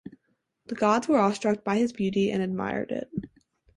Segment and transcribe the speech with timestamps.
[0.65, 3.07] The gods were awestruck by his beauty and admired it.